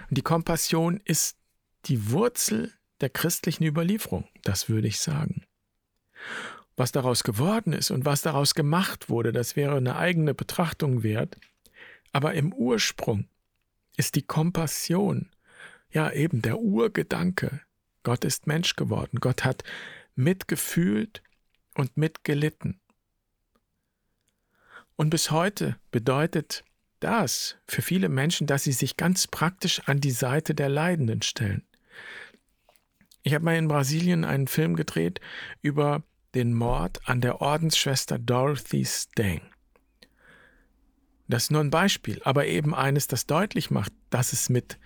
Und 0.10 0.18
die 0.18 0.22
Kompassion 0.22 1.02
ist 1.04 1.38
die 1.86 2.12
Wurzel 2.12 2.74
der 3.02 3.10
christlichen 3.10 3.64
Überlieferung, 3.64 4.28
das 4.44 4.70
würde 4.70 4.88
ich 4.88 5.00
sagen. 5.00 5.44
Was 6.80 6.94
daraus 6.94 7.26
geworden 7.26 7.74
ist 7.74 7.92
und 7.92 8.06
was 8.06 8.22
daraus 8.22 8.56
gemacht 8.56 9.10
wurde, 9.10 9.34
das 9.34 9.58
wäre 9.58 9.76
eine 9.76 9.98
eigene 9.98 10.34
Betrachtung 10.34 11.04
wert. 11.04 11.38
Aber 12.14 12.36
im 12.36 12.54
Ursprung 12.54 13.28
ist 13.98 14.16
die 14.16 14.22
Kompassion, 14.22 15.30
ja 15.92 16.10
eben 16.10 16.42
der 16.42 16.60
Urgedanke. 16.60 17.60
Gott 18.04 18.24
ist 18.24 18.48
Mensch 18.48 18.78
geworden. 18.78 19.20
Gott 19.20 19.44
hat 19.44 19.66
mitgefühlt 20.16 21.22
und 21.76 21.98
mitgelitten. 21.98 22.80
Und 24.96 25.10
bis 25.10 25.32
heute 25.32 25.76
bedeutet 25.92 26.64
das 27.02 27.58
für 27.68 27.82
viele 27.82 28.08
Menschen, 28.08 28.48
dass 28.48 28.64
sie 28.64 28.72
sich 28.72 28.96
ganz 28.96 29.28
praktisch 29.28 29.82
an 29.88 30.00
die 30.00 30.12
Seite 30.12 30.56
der 30.56 30.70
Leidenden 30.70 31.24
stellen. 31.24 31.68
Ich 33.24 33.34
habe 33.34 33.44
mal 33.44 33.58
in 33.58 33.68
Brasilien 33.68 34.24
einen 34.24 34.48
Film 34.48 34.78
gedreht 34.78 35.20
über 35.62 36.04
den 36.36 36.54
Mord 36.54 37.08
an 37.08 37.22
der 37.22 37.42
Ordensschwester 37.42 38.20
Dorothy 38.20 38.86
Stang. 38.86 39.42
Das 41.28 41.44
ist 41.44 41.52
nur 41.52 41.62
ein 41.62 41.70
Beispiel, 41.70 42.22
aber 42.24 42.48
eben 42.48 42.74
eines, 42.74 43.08
das 43.08 43.28
deutlich 43.28 43.70
macht, 43.70 43.94
dass 44.10 44.34
es 44.34 44.50
mit 44.50 44.80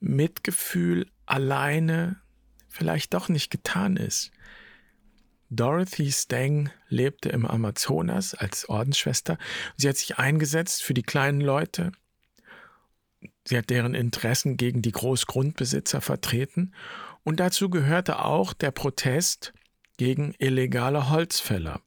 Mitgefühl 0.00 1.06
alleine 1.26 2.20
vielleicht 2.68 3.14
doch 3.14 3.28
nicht 3.28 3.50
getan 3.50 3.96
ist. 3.96 4.30
Dorothy 5.48 6.10
Stang 6.10 6.70
lebte 6.88 7.28
im 7.28 7.46
Amazonas 7.46 8.34
als 8.34 8.68
Ordensschwester. 8.68 9.38
Sie 9.76 9.88
hat 9.88 9.96
sich 9.96 10.18
eingesetzt 10.18 10.82
für 10.82 10.92
die 10.92 11.04
kleinen 11.04 11.40
Leute. 11.40 11.92
Sie 13.44 13.56
hat 13.56 13.70
deren 13.70 13.94
Interessen 13.94 14.56
gegen 14.56 14.82
die 14.82 14.90
Großgrundbesitzer 14.90 16.00
vertreten. 16.00 16.74
Und 17.22 17.38
dazu 17.38 17.70
gehörte 17.70 18.24
auch 18.24 18.54
der 18.54 18.72
Protest 18.72 19.52
gegen 19.96 20.34
illegale 20.38 21.10
Holzfäller. 21.10 21.80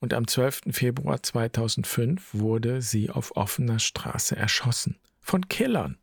Und 0.00 0.14
am 0.14 0.28
12. 0.28 0.62
Februar 0.70 1.22
2005 1.22 2.34
wurde 2.34 2.82
sie 2.82 3.10
auf 3.10 3.36
offener 3.36 3.78
Straße 3.78 4.36
erschossen. 4.36 4.98
Von 5.20 5.48
Killern. 5.48 5.98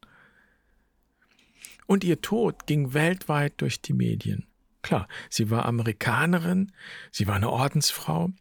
Und 1.87 2.03
ihr 2.03 2.21
Tod 2.21 2.67
ging 2.67 2.93
weltweit 2.93 3.53
durch 3.61 3.81
die 3.81 3.93
Medien. 3.93 4.47
Klar, 4.81 5.07
sie 5.29 5.49
war 5.49 5.65
Amerikanerin, 5.65 6.71
sie 7.11 7.27
war 7.27 7.35
eine 7.35 7.49
Ordensfrau. 7.49 8.31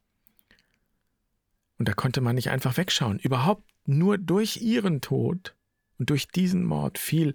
Und 1.78 1.88
da 1.88 1.92
konnte 1.92 2.20
man 2.20 2.34
nicht 2.34 2.50
einfach 2.50 2.76
wegschauen. 2.76 3.18
Überhaupt 3.18 3.64
nur 3.86 4.18
durch 4.18 4.58
ihren 4.58 5.00
Tod 5.00 5.54
und 5.98 6.10
durch 6.10 6.28
diesen 6.28 6.64
Mord 6.64 6.98
fiel 6.98 7.32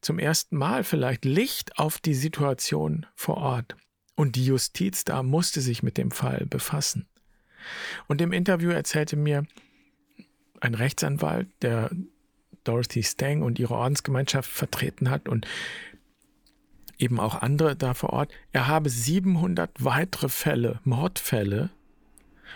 zum 0.00 0.18
ersten 0.18 0.56
Mal 0.56 0.84
vielleicht 0.84 1.24
Licht 1.24 1.78
auf 1.78 1.98
die 1.98 2.14
Situation 2.14 3.06
vor 3.14 3.38
Ort. 3.38 3.76
Und 4.14 4.36
die 4.36 4.46
Justiz 4.46 5.04
da 5.04 5.22
musste 5.22 5.60
sich 5.60 5.82
mit 5.82 5.96
dem 5.96 6.10
Fall 6.10 6.46
befassen. 6.46 7.08
Und 8.06 8.20
im 8.20 8.32
Interview 8.32 8.70
erzählte 8.70 9.16
mir 9.16 9.46
ein 10.60 10.74
Rechtsanwalt, 10.74 11.48
der 11.62 11.90
Dorothy 12.64 13.02
Stang 13.02 13.42
und 13.42 13.58
ihre 13.58 13.74
Ordensgemeinschaft 13.74 14.50
vertreten 14.50 15.10
hat 15.10 15.28
und 15.28 15.46
eben 16.98 17.20
auch 17.20 17.36
andere 17.36 17.76
da 17.76 17.94
vor 17.94 18.10
Ort, 18.10 18.32
er 18.52 18.66
habe 18.66 18.90
700 18.90 19.70
weitere 19.78 20.28
Fälle, 20.28 20.80
Mordfälle, 20.84 21.70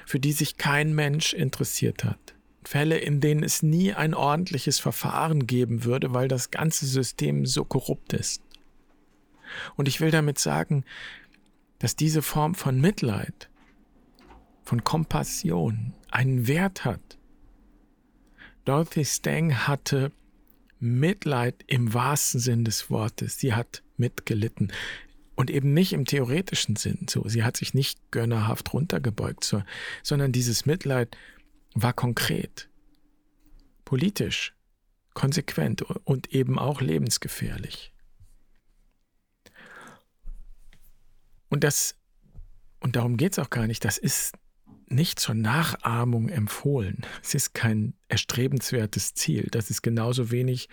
für 0.04 0.20
die 0.20 0.32
sich 0.32 0.56
kein 0.56 0.94
Mensch 0.94 1.32
interessiert 1.32 2.04
hat. 2.04 2.34
Fälle, 2.64 2.98
in 2.98 3.20
denen 3.20 3.42
es 3.42 3.62
nie 3.62 3.92
ein 3.92 4.14
ordentliches 4.14 4.78
Verfahren 4.78 5.46
geben 5.46 5.84
würde, 5.84 6.14
weil 6.14 6.28
das 6.28 6.50
ganze 6.50 6.86
System 6.86 7.46
so 7.46 7.64
korrupt 7.64 8.12
ist. 8.12 8.42
Und 9.76 9.88
ich 9.88 10.00
will 10.00 10.10
damit 10.10 10.38
sagen, 10.38 10.84
dass 11.78 11.96
diese 11.96 12.22
Form 12.22 12.54
von 12.54 12.80
Mitleid, 12.80 13.50
von 14.62 14.84
Kompassion 14.84 15.92
einen 16.10 16.46
Wert 16.46 16.84
hat. 16.84 17.18
Dorothy 18.64 19.04
Stang 19.04 19.66
hatte 19.66 20.12
Mitleid 20.78 21.64
im 21.66 21.92
wahrsten 21.92 22.40
Sinn 22.40 22.64
des 22.64 22.90
Wortes. 22.90 23.38
Sie 23.38 23.54
hat 23.54 23.82
mitgelitten. 23.96 24.72
Und 25.34 25.50
eben 25.50 25.74
nicht 25.74 25.92
im 25.92 26.04
theoretischen 26.04 26.76
Sinn 26.76 27.06
so. 27.08 27.26
Sie 27.26 27.42
hat 27.42 27.56
sich 27.56 27.74
nicht 27.74 27.98
gönnerhaft 28.10 28.72
runtergebeugt, 28.72 29.44
so, 29.44 29.62
sondern 30.02 30.30
dieses 30.30 30.66
Mitleid 30.66 31.16
war 31.74 31.92
konkret, 31.92 32.68
politisch, 33.84 34.54
konsequent 35.14 35.82
und 35.82 36.32
eben 36.32 36.58
auch 36.58 36.80
lebensgefährlich. 36.80 37.92
Und 41.48 41.64
das, 41.64 41.96
und 42.80 42.96
darum 42.96 43.16
geht 43.16 43.32
es 43.32 43.38
auch 43.38 43.50
gar 43.50 43.66
nicht, 43.66 43.84
das 43.84 43.98
ist 43.98 44.32
nicht 44.88 45.18
zur 45.18 45.34
Nachahmung 45.34 46.28
empfohlen. 46.28 47.04
Es 47.22 47.34
ist 47.34 47.54
kein 47.54 47.94
erstrebenswertes 48.08 49.14
Ziel. 49.14 49.48
Das 49.50 49.70
ist 49.70 49.82
genauso 49.82 50.30
wenig 50.30 50.68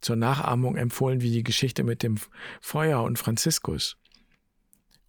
zur 0.00 0.16
Nachahmung 0.16 0.76
empfohlen 0.76 1.22
wie 1.22 1.30
die 1.30 1.44
Geschichte 1.44 1.84
mit 1.84 2.02
dem 2.02 2.18
Feuer 2.60 3.02
und 3.02 3.18
Franziskus. 3.18 3.96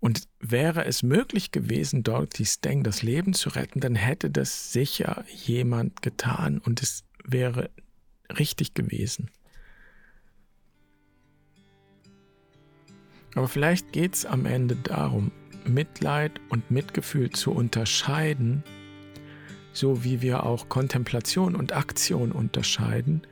Und 0.03 0.27
wäre 0.41 0.83
es 0.83 1.01
möglich 1.01 1.51
gewesen, 1.51 2.03
Dorothy 2.03 2.45
Stang 2.45 2.83
das 2.83 3.03
Leben 3.03 3.33
zu 3.33 3.47
retten, 3.47 3.79
dann 3.79 3.95
hätte 3.95 4.29
das 4.29 4.73
sicher 4.73 5.23
jemand 5.29 6.01
getan 6.01 6.57
und 6.57 6.81
es 6.81 7.05
wäre 7.23 7.69
richtig 8.37 8.73
gewesen. 8.73 9.31
Aber 13.33 13.47
vielleicht 13.47 13.93
geht 13.93 14.15
es 14.15 14.25
am 14.25 14.45
Ende 14.45 14.75
darum, 14.75 15.31
Mitleid 15.65 16.33
und 16.49 16.69
Mitgefühl 16.69 17.29
zu 17.29 17.53
unterscheiden, 17.53 18.61
so 19.71 20.03
wie 20.03 20.21
wir 20.21 20.43
auch 20.43 20.67
Kontemplation 20.67 21.55
und 21.55 21.71
Aktion 21.71 22.33
unterscheiden, 22.33 23.25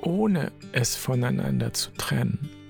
ohne 0.00 0.52
es 0.72 0.96
voneinander 0.96 1.74
zu 1.74 1.90
trennen. 1.98 2.61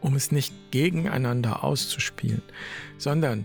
Um 0.00 0.14
es 0.14 0.32
nicht 0.32 0.52
gegeneinander 0.70 1.64
auszuspielen, 1.64 2.42
sondern 2.98 3.44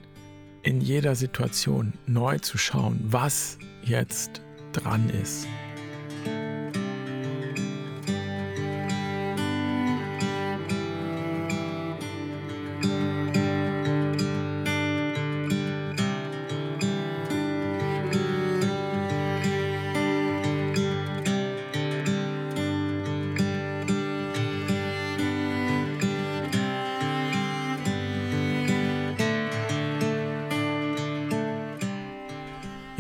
in 0.63 0.82
jeder 0.82 1.15
Situation 1.15 1.94
neu 2.08 2.39
zu 2.39 2.58
schauen, 2.58 3.00
was 3.04 3.58
jetzt 3.84 4.41
dran 4.72 5.10
ist. 5.10 5.48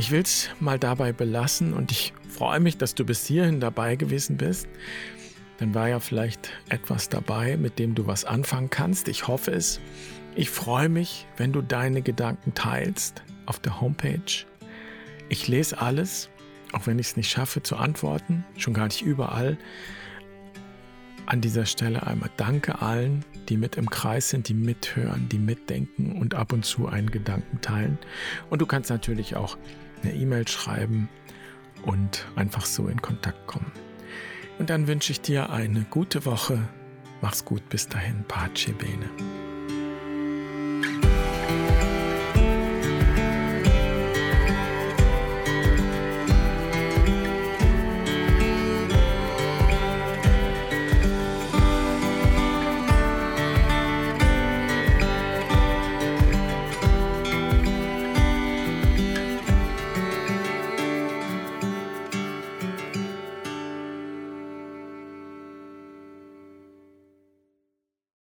Ich 0.05 0.11
will 0.11 0.21
es 0.21 0.51
mal 0.59 0.77
dabei 0.77 1.13
belassen 1.13 1.73
und 1.73 1.91
ich 1.91 2.13
freue 2.29 2.59
mich, 2.59 2.77
dass 2.77 2.93
du 2.93 3.03
bis 3.03 3.25
hierhin 3.25 3.59
dabei 3.59 3.95
gewesen 3.95 4.37
bist. 4.37 4.67
Dann 5.57 5.73
war 5.73 5.89
ja 5.89 5.99
vielleicht 5.99 6.51
etwas 6.69 7.09
dabei, 7.09 7.57
mit 7.57 7.79
dem 7.79 7.95
du 7.95 8.05
was 8.05 8.23
anfangen 8.23 8.69
kannst. 8.69 9.07
Ich 9.07 9.27
hoffe 9.27 9.49
es. 9.49 9.79
Ich 10.35 10.51
freue 10.51 10.89
mich, 10.89 11.25
wenn 11.37 11.53
du 11.53 11.63
deine 11.63 12.03
Gedanken 12.03 12.53
teilst 12.53 13.23
auf 13.47 13.57
der 13.57 13.81
Homepage. 13.81 14.45
Ich 15.27 15.47
lese 15.47 15.81
alles, 15.81 16.29
auch 16.71 16.85
wenn 16.85 16.99
ich 16.99 17.07
es 17.07 17.17
nicht 17.17 17.31
schaffe 17.31 17.63
zu 17.63 17.75
antworten, 17.75 18.45
schon 18.57 18.75
gar 18.75 18.85
nicht 18.85 19.01
überall. 19.01 19.57
An 21.25 21.41
dieser 21.41 21.65
Stelle 21.65 22.05
einmal 22.05 22.29
danke 22.37 22.79
allen, 22.79 23.25
die 23.49 23.57
mit 23.57 23.75
im 23.75 23.89
Kreis 23.89 24.29
sind, 24.29 24.49
die 24.49 24.53
mithören, 24.53 25.29
die 25.29 25.39
mitdenken 25.39 26.21
und 26.21 26.35
ab 26.35 26.53
und 26.53 26.63
zu 26.63 26.87
einen 26.87 27.09
Gedanken 27.09 27.59
teilen. 27.61 27.97
Und 28.51 28.61
du 28.61 28.67
kannst 28.67 28.91
natürlich 28.91 29.35
auch 29.35 29.57
eine 30.05 30.15
E-Mail 30.15 30.47
schreiben 30.47 31.09
und 31.83 32.25
einfach 32.35 32.65
so 32.65 32.87
in 32.87 33.01
Kontakt 33.01 33.47
kommen. 33.47 33.71
Und 34.59 34.69
dann 34.69 34.87
wünsche 34.87 35.11
ich 35.11 35.21
dir 35.21 35.49
eine 35.49 35.85
gute 35.89 36.25
Woche. 36.25 36.59
Mach's 37.21 37.43
gut, 37.43 37.67
bis 37.69 37.87
dahin, 37.87 38.23
Pace 38.27 38.71
Bene. 38.77 39.09